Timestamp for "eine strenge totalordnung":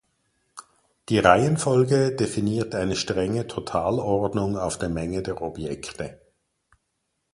2.73-4.57